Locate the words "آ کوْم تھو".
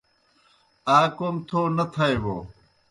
0.97-1.61